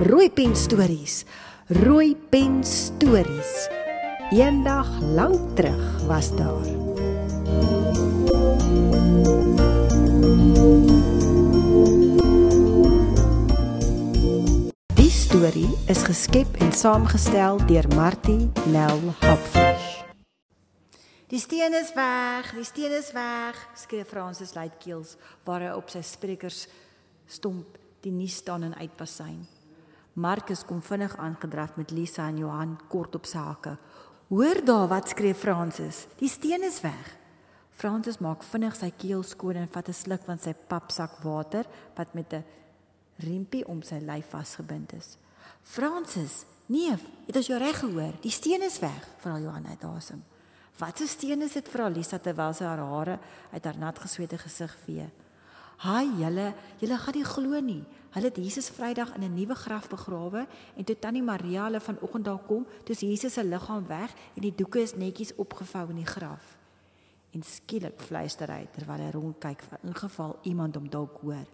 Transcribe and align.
Rooi 0.00 0.30
pen 0.30 0.56
stories. 0.56 1.24
Rooi 1.66 2.16
pen 2.16 2.64
stories. 2.64 3.68
Eendag 4.30 4.88
lank 5.00 5.56
terug 5.56 6.06
was 6.06 6.36
daar. 6.36 6.64
Die 14.94 15.10
storie 15.10 15.68
is 15.86 16.02
geskep 16.02 16.56
en 16.58 16.72
saamgestel 16.72 17.60
deur 17.66 17.88
Martie 17.94 18.50
Nel 18.66 19.00
Hopfish. 19.20 20.02
Die 21.28 21.40
steen 21.40 21.74
is 21.74 21.92
weg, 21.94 22.54
die 22.54 22.64
steen 22.64 22.92
is 22.92 23.12
weg, 23.12 23.68
skree 23.74 24.04
Fransis 24.04 24.54
luidkeels 24.54 25.16
waar 25.44 25.60
hy 25.60 25.72
op 25.76 25.88
sy 25.92 26.02
sprekers 26.04 26.66
stomp 27.26 27.78
die 28.00 28.12
nuus 28.12 28.40
staan 28.42 28.66
en 28.66 28.74
uitpasyn. 28.76 29.61
Markus 30.12 30.64
kom 30.64 30.82
vinnig 30.82 31.16
aangedraf 31.16 31.76
met 31.76 31.90
Lisa 31.90 32.26
en 32.28 32.36
Johan 32.36 32.76
kort 32.88 33.14
op 33.14 33.24
sy 33.24 33.40
hakke. 33.40 33.76
Hoor 34.28 34.60
daar 34.64 34.88
wat 34.88 35.08
skree 35.08 35.34
Fransis, 35.34 36.06
die 36.20 36.28
steen 36.28 36.64
is 36.64 36.80
weg. 36.84 37.16
Fransis 37.72 38.20
maak 38.20 38.44
vinnig 38.44 38.76
sy 38.76 38.90
keel 38.96 39.24
skoon 39.24 39.56
en 39.56 39.68
vat 39.68 39.88
'n 39.88 39.92
sluk 39.92 40.24
van 40.24 40.38
sy 40.38 40.52
papsak 40.52 41.22
water 41.22 41.64
wat 41.96 42.14
met 42.14 42.32
'n 42.32 42.44
riempie 43.18 43.66
om 43.66 43.82
sy 43.82 44.00
lyf 44.00 44.28
vasgebind 44.30 44.92
is. 44.92 45.16
Fransis, 45.62 46.44
nee, 46.66 46.96
het 47.26 47.36
ons 47.36 47.46
jou 47.46 47.58
reg 47.58 47.78
gehoor? 47.78 48.12
Die 48.20 48.30
steen 48.30 48.62
is 48.62 48.78
weg, 48.78 49.08
vra 49.18 49.38
Johan 49.38 49.66
uit 49.66 49.84
asem. 49.84 50.22
Wat 50.78 51.00
'n 51.00 51.06
steen 51.06 51.42
is 51.42 51.52
dit 51.52 51.68
vir 51.68 51.82
Alisa 51.82 52.18
terwyl 52.18 52.52
sy 52.52 52.64
haar 52.64 52.78
hare 52.78 53.18
uit 53.52 53.64
haar 53.64 53.78
nat 53.78 53.98
geswete 53.98 54.38
gesig 54.38 54.76
vee. 54.84 55.10
"Haai 55.82 56.08
julle, 56.18 56.54
julle 56.78 56.98
gaan 56.98 57.14
nie 57.14 57.24
glo 57.24 57.60
nie. 57.60 57.84
Hulle 58.14 58.28
het 58.28 58.36
Jesus 58.36 58.68
Vrydag 58.70 59.14
in 59.16 59.22
'n 59.22 59.34
nuwe 59.34 59.54
graf 59.54 59.88
begrawe 59.88 60.46
en 60.76 60.84
toe 60.84 60.98
tannie 60.98 61.22
Maria 61.22 61.64
hulle 61.64 61.80
vanoggend 61.80 62.24
daar 62.24 62.42
kom, 62.46 62.66
dis 62.84 63.00
Jesus 63.00 63.32
se 63.32 63.44
liggaam 63.44 63.86
weg 63.86 64.14
en 64.34 64.42
die 64.42 64.54
doeke 64.54 64.80
is 64.80 64.94
netjies 64.94 65.34
opgevou 65.34 65.88
in 65.90 65.96
die 65.96 66.06
graf." 66.06 66.58
En 67.32 67.42
skielik 67.42 68.00
fluister 68.00 68.50
hy 68.50 68.68
terwyl 68.72 69.00
hy 69.00 69.10
rondkyk 69.10 69.62
vir 69.62 69.78
ingeval 69.82 70.38
iemand 70.42 70.74
hom 70.74 70.88
dalk 70.88 71.18
hoor. 71.20 71.46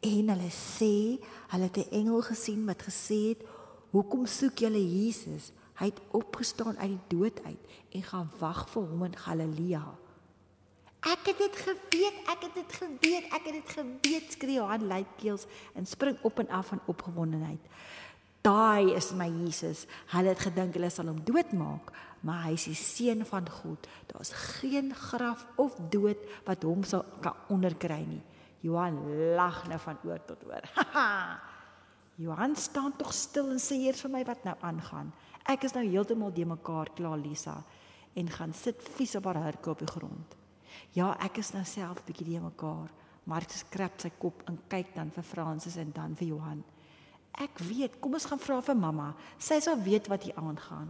En 0.00 0.28
hulle 0.28 0.50
sê, 0.50 1.18
hulle 1.48 1.64
het 1.64 1.76
'n 1.76 1.90
engel 1.90 2.22
gesien 2.22 2.66
wat 2.66 2.82
gesê 2.82 3.28
het, 3.28 3.42
"Hoekom 3.90 4.26
soek 4.26 4.58
julle 4.58 5.00
Jesus?" 5.00 5.52
Hy 5.76 5.84
het 5.84 6.00
opgestaan 6.16 6.78
uit 6.78 6.88
die 6.88 7.16
dood 7.18 7.40
uit 7.44 7.58
en 7.90 8.02
gaan 8.02 8.30
wag 8.38 8.68
vir 8.68 8.82
hom 8.82 9.04
in 9.04 9.16
Galilea. 9.16 9.84
Ek 11.04 11.28
het 11.28 11.38
dit 11.38 11.56
geweet, 11.56 12.16
ek 12.32 12.40
het 12.46 12.54
dit 12.54 12.72
geweet, 12.80 13.26
ek 13.30 13.44
het 13.44 13.52
dit 13.52 13.74
geweet, 13.76 14.32
skree 14.32 14.56
Johan 14.58 14.86
luidkeels 14.86 15.46
en 15.74 15.86
spring 15.86 16.16
op 16.22 16.38
en 16.38 16.48
af 16.48 16.66
van 16.72 16.80
opgewondenheid. 16.86 17.60
Daai 18.46 18.94
is 18.94 19.10
my 19.12 19.26
Jesus. 19.26 19.86
Hulle 20.12 20.30
het 20.30 20.42
gedink 20.46 20.76
hulle 20.78 20.90
sal 20.90 21.10
hom 21.10 21.18
doodmaak, 21.26 21.90
maar 22.26 22.44
hy 22.46 22.54
is 22.54 22.68
die 22.70 22.78
seun 22.78 23.24
van 23.26 23.48
God. 23.50 23.88
Daar's 24.12 24.30
geen 24.60 24.92
graf 24.94 25.46
of 25.58 25.74
dood 25.90 26.22
wat 26.46 26.62
hom 26.66 26.84
sal 26.86 27.04
kan 27.24 27.34
onderkry 27.50 28.04
nie. 28.06 28.22
Johan 28.62 28.98
lag 29.34 29.64
nou 29.70 29.78
van 29.82 29.98
oor 30.06 30.22
tot 30.26 30.46
oor. 30.46 30.64
Johan 32.26 32.56
staan 32.56 32.94
tog 32.96 33.12
stil 33.12 33.50
en 33.52 33.60
sê 33.60 33.76
eers 33.84 34.00
vir 34.06 34.14
my 34.14 34.22
wat 34.24 34.46
nou 34.46 34.54
aangaan. 34.64 35.12
Ek 35.46 35.66
is 35.68 35.74
nou 35.76 35.84
heeltemal 35.84 36.32
de 36.34 36.46
mekaar 36.48 36.90
klaar 36.96 37.18
Lisa 37.20 37.58
en 38.16 38.30
gaan 38.32 38.54
sit 38.56 38.80
vies 38.96 39.14
op 39.18 39.28
haar 39.28 39.42
hurke 39.44 39.74
op 39.74 39.82
die 39.82 39.90
grond. 39.90 40.38
Ja, 40.96 41.12
ek 41.24 41.40
is 41.42 41.52
nou 41.54 41.64
self 41.68 42.04
bietjie 42.06 42.26
die 42.26 42.40
mekaar. 42.40 42.92
Markus 43.26 43.64
skrap 43.64 43.98
sy 44.00 44.12
kop 44.22 44.44
en 44.46 44.58
kyk 44.70 44.94
dan 44.94 45.10
vir 45.10 45.26
Fransis 45.26 45.76
en 45.82 45.90
dan 45.94 46.14
vir 46.18 46.30
Johan. 46.30 46.62
Ek 47.42 47.58
weet, 47.68 47.98
kom 48.00 48.14
ons 48.16 48.26
gaan 48.30 48.40
vra 48.40 48.60
vir 48.64 48.78
mamma. 48.78 49.10
Sy 49.42 49.58
sal 49.60 49.80
weet 49.82 50.06
wat 50.08 50.24
hier 50.24 50.38
aangaan. 50.40 50.88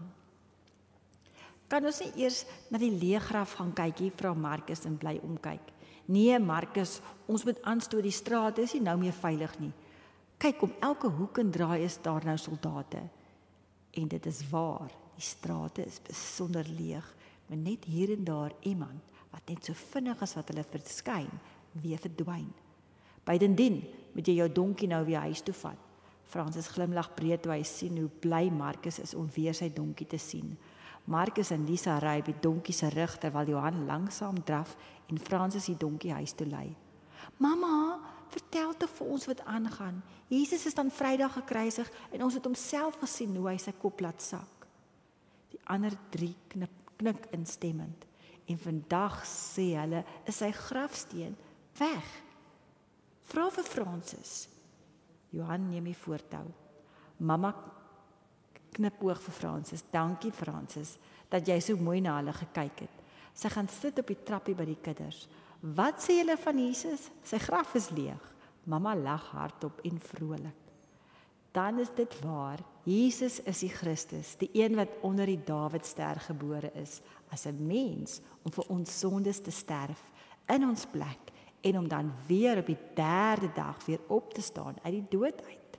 Kan 1.67 1.89
ons 1.89 1.99
nie 2.05 2.23
eers 2.23 2.45
na 2.71 2.79
die 2.79 2.93
leegraf 2.93 3.57
gaan 3.59 3.73
kykie, 3.75 4.13
vra 4.15 4.35
Markus 4.39 4.85
en 4.87 4.99
bly 5.01 5.17
omkyk. 5.27 5.73
Nee, 6.07 6.39
Markus, 6.39 7.01
ons 7.27 7.43
moet 7.49 7.59
aanstoot 7.67 8.05
die 8.07 8.15
straat 8.15 8.61
is 8.63 8.77
nie 8.77 8.85
nou 8.87 8.95
meer 9.01 9.17
veilig 9.17 9.57
nie. 9.59 9.73
Kyk, 10.39 10.63
om 10.63 10.77
elke 10.85 11.11
hoek 11.11 11.41
en 11.43 11.51
draai 11.51 11.83
is 11.83 11.97
daar 12.05 12.23
nou 12.29 12.37
soldate. 12.39 13.01
En 13.97 14.09
dit 14.13 14.27
is 14.29 14.43
waar, 14.53 14.93
die 15.17 15.25
strate 15.25 15.83
is 15.89 15.99
besonder 16.05 16.69
leeg, 16.69 17.07
maar 17.49 17.59
net 17.59 17.89
hier 17.89 18.13
en 18.13 18.25
daar 18.29 18.55
iemand 18.69 19.16
wat 19.33 19.49
net 19.51 19.65
so 19.65 19.77
vinnig 19.93 20.23
as 20.23 20.35
wat 20.39 20.49
hulle 20.53 20.65
verskyn, 20.71 21.31
weer 21.83 22.01
verdwyn. 22.01 22.49
Bydendien 23.27 23.83
moet 24.15 24.29
jy 24.29 24.39
jou 24.39 24.49
donkie 24.53 24.89
nou 24.89 25.03
weer 25.07 25.27
huis 25.27 25.43
toe 25.45 25.55
vat. 25.65 25.83
Fransis 26.27 26.69
glimlag 26.75 27.13
breed 27.15 27.45
toe 27.45 27.53
hy 27.55 27.63
sien 27.67 27.99
hoe 28.01 28.11
bly 28.23 28.49
Markus 28.51 28.99
is 29.03 29.15
om 29.15 29.29
weer 29.35 29.55
sy 29.55 29.69
donkie 29.75 30.09
te 30.11 30.19
sien. 30.19 30.57
Markus 31.07 31.53
en 31.55 31.67
Lisa 31.69 32.01
ry 32.03 32.19
by 32.27 32.35
donkie 32.43 32.75
se 32.75 32.89
rug 32.91 33.15
terwyl 33.23 33.53
Johan 33.53 33.85
langsam 33.87 34.41
draf 34.43 34.75
en 35.11 35.23
Fransis 35.23 35.69
die 35.71 35.79
donkie 35.79 36.13
huis 36.13 36.35
toe 36.35 36.47
lei. 36.47 36.75
"Mamma, 37.39 38.01
vertel 38.29 38.75
tog 38.77 38.91
vir 38.91 39.07
ons 39.07 39.27
wat 39.27 39.45
aangaan. 39.45 40.03
Jesus 40.29 40.67
is 40.67 40.75
dan 40.75 40.91
Vrydag 40.91 41.33
gekruisig 41.33 41.91
en 42.11 42.23
ons 42.23 42.35
het 42.35 42.45
hom 42.45 42.55
self 42.55 42.99
gesien 42.99 43.37
hoe 43.37 43.49
hy 43.49 43.57
sy 43.57 43.73
kop 43.73 44.01
laat 44.01 44.23
sak." 44.23 44.67
Die 45.51 45.61
ander 45.65 45.93
drie 46.11 46.35
knip 46.49 46.71
knik 46.97 47.27
instemmend 47.31 48.06
en 48.47 48.59
vandag 48.59 49.23
sê 49.27 49.73
hulle 49.75 50.03
is 50.29 50.39
sy 50.43 50.53
grafsteen 50.55 51.35
weg. 51.79 52.11
Vra 53.27 53.49
vir 53.51 53.67
Fransis. 53.67 54.35
Johan 55.35 55.67
neem 55.71 55.91
die 55.91 55.99
voortou. 55.99 56.47
Mamma 57.19 57.51
knip 58.77 59.03
oog 59.03 59.21
vir 59.25 59.35
Fransis. 59.35 59.85
Dankie 59.93 60.33
Fransis 60.33 60.97
dat 61.33 61.49
jy 61.49 61.59
so 61.61 61.81
mooi 61.81 61.99
na 62.05 62.19
hulle 62.21 62.35
gekyk 62.37 62.85
het. 62.87 63.03
Sy 63.37 63.51
gaan 63.53 63.69
sit 63.69 63.99
op 64.01 64.13
die 64.13 64.23
trappie 64.25 64.57
by 64.57 64.69
die 64.69 64.79
kinders. 64.81 65.27
Wat 65.77 65.99
sê 66.05 66.21
julle 66.21 66.37
van 66.41 66.61
Jesus? 66.61 67.11
Sy 67.27 67.41
graf 67.43 67.75
is 67.77 67.91
leeg. 67.97 68.23
Mamma 68.71 68.95
lag 68.97 69.27
hardop 69.35 69.83
en 69.87 69.99
vrolik. 70.03 70.66
Dan 71.57 71.79
is 71.79 71.89
dit 71.95 72.21
waar. 72.21 72.61
Jesus 72.85 73.41
is 73.43 73.63
die 73.65 73.73
Christus, 73.73 74.35
die 74.37 74.51
een 74.53 74.75
wat 74.77 74.93
onder 75.01 75.27
die 75.27 75.41
Dawidster 75.45 76.21
gebore 76.21 76.69
is 76.77 77.01
as 77.33 77.47
'n 77.47 77.67
mens 77.67 78.21
om 78.43 78.53
vir 78.53 78.65
ons 78.69 78.99
sondes 78.99 79.41
te 79.41 79.51
sterf 79.51 80.13
in 80.47 80.69
ons 80.69 80.87
plek 80.87 81.33
en 81.61 81.79
om 81.79 81.89
dan 81.89 82.13
weer 82.27 82.59
op 82.59 82.67
die 82.67 82.79
derde 82.95 83.51
dag 83.55 83.85
weer 83.87 84.01
op 84.07 84.35
te 84.35 84.41
staan 84.41 84.75
uit 84.83 84.93
die 84.93 85.19
dood 85.19 85.45
uit. 85.45 85.79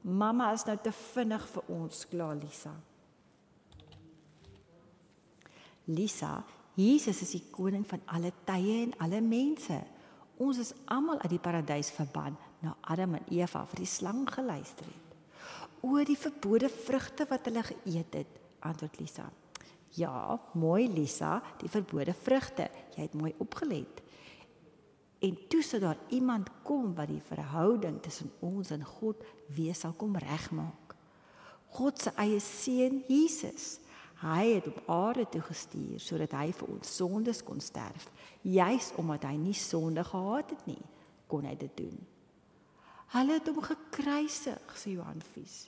Mamma 0.00 0.52
is 0.52 0.64
nou 0.64 0.78
te 0.82 0.92
vinnig 0.92 1.48
vir 1.48 1.62
ons, 1.66 2.08
klaar 2.08 2.36
Lisa. 2.36 2.80
Lisa, 5.84 6.44
Jesus 6.74 7.20
is 7.20 7.30
die 7.30 7.44
koning 7.50 7.86
van 7.86 8.00
alle 8.04 8.32
tye 8.44 8.82
en 8.82 8.98
alle 8.98 9.20
mense. 9.20 9.82
Ons 10.42 10.58
is 10.58 10.72
almal 10.90 11.20
uit 11.22 11.36
die 11.36 11.42
paradys 11.42 11.92
verban 11.94 12.34
na 12.64 12.74
Adam 12.90 13.18
en 13.18 13.28
Eva 13.30 13.62
vir 13.70 13.84
die 13.84 13.90
slang 13.90 14.24
geluister 14.30 14.88
het. 14.88 15.16
O 15.82 15.98
die 16.06 16.18
verbode 16.18 16.70
vrugte 16.72 17.26
wat 17.30 17.46
hulle 17.50 17.62
geëet 17.66 18.18
het, 18.22 18.38
antwoord 18.66 18.98
Lisa. 19.00 19.26
Ja, 19.98 20.38
mooi 20.56 20.86
Lisa, 20.88 21.36
die 21.60 21.70
verbode 21.70 22.14
vrugte. 22.16 22.68
Jy 22.96 23.06
het 23.06 23.16
mooi 23.18 23.34
opgelet. 23.42 24.00
En 25.22 25.36
toe 25.50 25.60
sou 25.62 25.78
daar 25.82 26.00
iemand 26.10 26.48
kom 26.66 26.94
wat 26.98 27.10
die 27.12 27.22
verhouding 27.28 28.00
tussen 28.02 28.32
ons 28.42 28.72
en 28.74 28.82
God 28.82 29.20
weer 29.54 29.76
sal 29.78 29.94
kom 29.98 30.16
regmaak. 30.18 30.96
God 31.76 32.00
se 32.02 32.12
eie 32.20 32.40
seun 32.42 33.02
Jesus. 33.08 33.81
Hy 34.22 34.54
het 34.54 34.68
op 34.70 34.82
aarde 34.86 35.26
toe 35.26 35.42
gestuur 35.42 35.98
sodat 36.00 36.34
hy 36.38 36.52
vir 36.54 36.68
ons 36.76 36.94
sondes 36.96 37.42
kon 37.42 37.58
sterf, 37.60 38.06
juis 38.46 38.92
omdat 39.00 39.26
hy 39.26 39.34
nie 39.40 39.56
sonde 39.58 40.04
gehad 40.06 40.54
het 40.54 40.62
nie, 40.70 40.82
kon 41.26 41.48
hy 41.48 41.56
dit 41.58 41.74
doen. 41.80 41.98
Hulle 43.16 43.36
het 43.40 43.50
hom 43.50 43.58
gekruisig, 43.66 44.76
sê 44.78 44.94
Johan 44.94 45.20
Vies. 45.34 45.66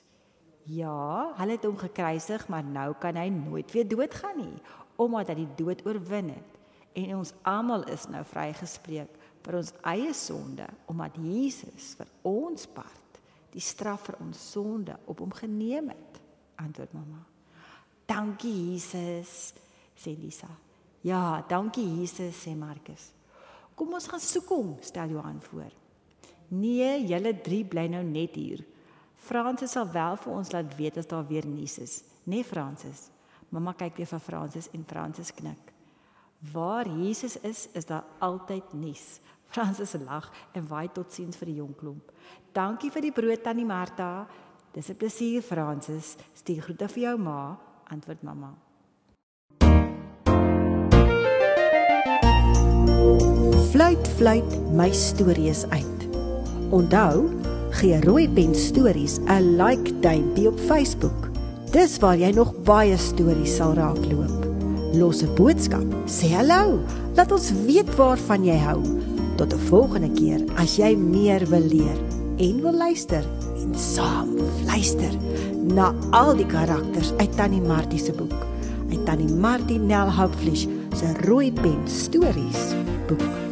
Ja, 0.71 1.35
hulle 1.37 1.59
het 1.59 1.67
hom 1.67 1.75
gekruisig, 1.77 2.47
maar 2.49 2.63
nou 2.65 2.93
kan 2.97 3.19
hy 3.19 3.27
nooit 3.29 3.69
weer 3.75 3.85
doodgaan 3.85 4.39
nie, 4.39 4.57
omdat 4.97 5.33
hy 5.33 5.41
die 5.43 5.51
dood 5.59 5.83
oorwin 5.85 6.31
het. 6.33 6.57
En 6.95 7.19
ons 7.19 7.35
almal 7.43 7.83
is 7.91 8.07
nou 8.07 8.23
vrygespreek 8.25 9.19
vir 9.45 9.59
ons 9.59 9.75
eie 9.91 10.15
sonde, 10.15 10.65
omdat 10.89 11.19
Jesus 11.19 11.91
vir 11.99 12.09
ons 12.23 12.65
part 12.71 13.21
die 13.53 13.63
straf 13.63 14.07
vir 14.09 14.19
ons 14.23 14.49
sonde 14.55 14.95
op 15.11 15.21
hom 15.23 15.35
geneem 15.35 15.91
het, 15.91 16.21
antwoord 16.59 16.95
mamma. 16.95 17.34
Dankie 18.05 18.71
Jesus, 18.71 19.53
sê 19.97 20.13
Lisa. 20.13 20.49
Ja, 21.01 21.41
dankie 21.49 21.85
Jesus, 21.99 22.35
sê 22.45 22.55
Markus. 22.55 23.11
Kom 23.75 23.93
ons 23.93 24.07
gaan 24.07 24.21
soek 24.21 24.49
hom, 24.53 24.75
stel 24.81 25.15
Johan 25.17 25.41
voor. 25.49 25.73
Nee, 26.53 27.01
julle 27.09 27.33
drie 27.43 27.63
bly 27.65 27.87
nou 27.91 28.03
net 28.05 28.37
hier. 28.37 28.61
Fransis 29.25 29.73
sal 29.73 29.89
wel 29.89 30.17
vir 30.21 30.33
ons 30.33 30.51
laat 30.53 30.75
weet 30.77 30.99
as 31.01 31.09
daar 31.09 31.25
weer 31.25 31.47
nuus 31.49 31.79
is, 31.81 32.03
nê 32.25 32.39
nee, 32.39 32.45
Fransis? 32.45 33.09
Mamma 33.49 33.73
kyk 33.77 33.97
weer 33.97 34.09
vir 34.09 34.21
Fransis 34.21 34.69
en 34.73 34.85
Fransis 34.85 35.31
knik. 35.33 35.71
Waar 36.53 36.85
Jesus 36.85 37.39
is, 37.41 37.65
is 37.73 37.87
daar 37.89 38.05
altyd 38.21 38.73
nuus. 38.77 39.19
Fransis 39.49 39.95
lag 40.03 40.29
en 40.53 40.67
waai 40.69 40.89
totsiens 40.93 41.37
vir 41.39 41.49
die 41.51 41.59
jong 41.61 41.73
klomp. 41.79 42.11
Dankie 42.53 42.91
vir 42.91 43.07
die 43.07 43.13
brood 43.15 43.43
tannie 43.43 43.65
Martha. 43.65 44.27
Dis 44.73 44.89
'n 44.89 44.97
plesier 44.97 45.41
Fransis. 45.41 46.17
Stuur 46.33 46.61
groete 46.61 46.87
vir 46.87 47.03
jou 47.03 47.17
ma, 47.17 47.57
antwoord 47.89 48.21
mamma. 48.21 48.53
Fluit 53.71 54.07
fluit 54.17 54.71
my 54.71 54.91
stories 54.91 55.65
uit. 55.69 56.07
Onthou, 56.71 57.29
gee 57.75 57.99
rooi 58.01 58.29
pen 58.29 58.55
stories 58.55 59.19
'n 59.27 59.57
like 59.57 59.99
duimpie 59.99 60.47
op 60.47 60.59
Facebook. 60.59 61.29
Dis 61.71 61.99
waar 61.99 62.17
jy 62.17 62.31
nog 62.31 62.53
baie 62.63 62.97
stories 62.97 63.55
sal 63.55 63.73
raakloop. 63.73 64.45
Los 64.93 65.21
'n 65.23 65.35
boodskap, 65.35 65.85
sê 66.05 66.31
hallo, 66.31 66.79
laat 67.15 67.31
ons 67.31 67.51
weet 67.65 67.95
waarvan 67.95 68.45
jy 68.45 68.57
hou. 68.57 68.81
Tot 69.35 69.53
'n 69.53 69.59
volgende 69.67 70.11
keer 70.11 70.41
as 70.55 70.77
jy 70.77 70.95
meer 70.95 71.49
wil 71.49 71.67
leer 71.67 71.97
en 72.37 72.61
wil 72.61 72.73
luister 72.73 73.23
en 73.65 73.79
saam 73.79 74.33
luister 74.65 75.13
na 75.73 75.93
al 76.11 76.35
die 76.37 76.45
karakters 76.45 77.13
uit 77.17 77.33
Tannie 77.37 77.61
Martie 77.61 77.99
se 77.99 78.13
boek. 78.13 78.45
Uit 78.91 79.05
Tannie 79.05 79.33
Martie 79.33 79.79
Nel 79.79 80.11
Houpfleisch 80.11 80.67
se 80.95 81.13
rooi 81.25 81.51
pen 81.53 81.81
stories 81.89 82.73
boek. 83.07 83.44